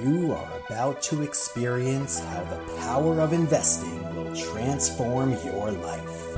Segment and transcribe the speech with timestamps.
[0.00, 6.36] You are about to experience how the power of investing will transform your life.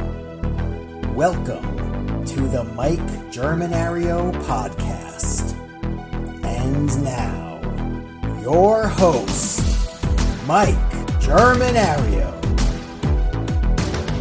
[1.15, 2.99] Welcome to the Mike
[3.31, 5.55] Germanario podcast.
[6.45, 9.61] And now, your host,
[10.47, 10.75] Mike
[11.21, 12.33] Germanario.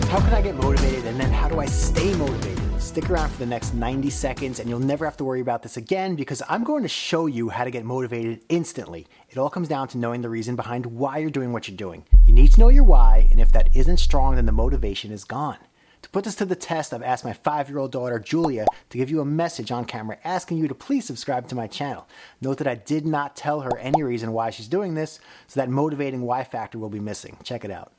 [0.06, 2.73] How can I get motivated and then how do I stay motivated?
[2.94, 5.78] Stick around for the next 90 seconds and you'll never have to worry about this
[5.78, 9.08] again because I'm going to show you how to get motivated instantly.
[9.32, 12.06] It all comes down to knowing the reason behind why you're doing what you're doing.
[12.24, 15.24] You need to know your why, and if that isn't strong, then the motivation is
[15.24, 15.58] gone.
[16.04, 18.98] To put this to the test, I've asked my five year old daughter, Julia, to
[19.00, 22.08] give you a message on camera asking you to please subscribe to my channel.
[22.42, 25.68] Note that I did not tell her any reason why she's doing this, so that
[25.68, 27.38] motivating why factor will be missing.
[27.44, 27.92] Check it out.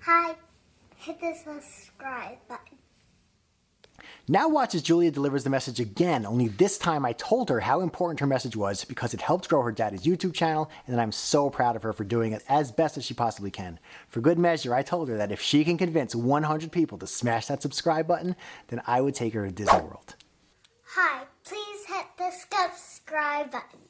[0.00, 0.34] Hi,
[0.96, 2.78] hit the subscribe button.
[4.30, 7.80] Now watch as Julia delivers the message again, only this time I told her how
[7.80, 11.48] important her message was because it helped grow her daddy's YouTube channel, and I'm so
[11.48, 13.78] proud of her for doing it as best as she possibly can.
[14.06, 17.46] For good measure, I told her that if she can convince 100 people to smash
[17.46, 20.14] that subscribe button, then I would take her to Disney World.
[20.88, 23.87] Hi, please hit the subscribe button.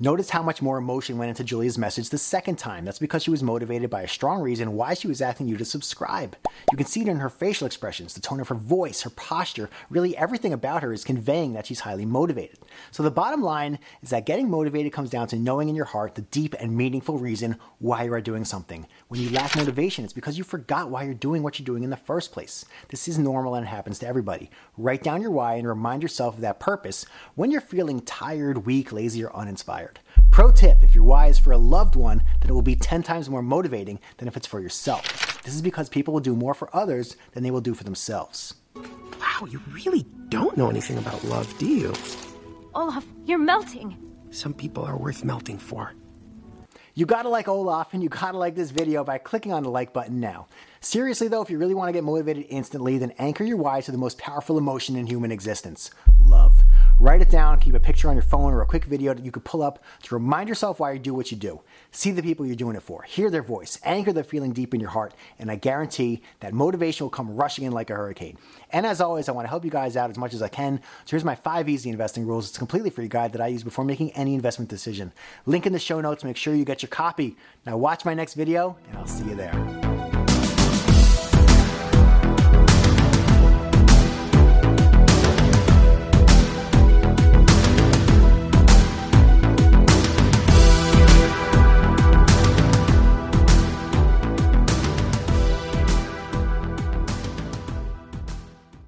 [0.00, 2.84] Notice how much more emotion went into Julia's message the second time.
[2.84, 5.64] That's because she was motivated by a strong reason why she was asking you to
[5.64, 6.36] subscribe.
[6.72, 9.70] You can see it in her facial expressions, the tone of her voice, her posture.
[9.90, 12.58] Really, everything about her is conveying that she's highly motivated.
[12.90, 16.16] So, the bottom line is that getting motivated comes down to knowing in your heart
[16.16, 18.88] the deep and meaningful reason why you are doing something.
[19.06, 21.90] When you lack motivation, it's because you forgot why you're doing what you're doing in
[21.90, 22.64] the first place.
[22.88, 24.50] This is normal and it happens to everybody.
[24.76, 27.06] Write down your why and remind yourself of that purpose
[27.36, 29.83] when you're feeling tired, weak, lazy, or uninspired.
[30.30, 33.02] Pro tip if your why is for a loved one, then it will be 10
[33.02, 35.42] times more motivating than if it's for yourself.
[35.42, 38.54] This is because people will do more for others than they will do for themselves.
[38.74, 41.92] Wow, you really don't know anything about love, do you?
[42.74, 43.96] Olaf, you're melting.
[44.30, 45.92] Some people are worth melting for.
[46.96, 49.92] You gotta like Olaf and you gotta like this video by clicking on the like
[49.92, 50.46] button now.
[50.80, 53.98] Seriously though, if you really wanna get motivated instantly, then anchor your why to the
[53.98, 55.90] most powerful emotion in human existence
[56.20, 56.62] love.
[57.04, 59.30] Write it down, keep a picture on your phone or a quick video that you
[59.30, 61.60] could pull up to remind yourself why you do what you do.
[61.90, 64.80] See the people you're doing it for, hear their voice, anchor the feeling deep in
[64.80, 68.38] your heart, and I guarantee that motivation will come rushing in like a hurricane.
[68.70, 70.78] And as always, I want to help you guys out as much as I can.
[71.04, 72.48] So here's my five easy investing rules.
[72.48, 75.12] It's a completely free guide that I use before making any investment decision.
[75.44, 76.24] Link in the show notes.
[76.24, 77.36] Make sure you get your copy.
[77.66, 79.83] Now watch my next video, and I'll see you there.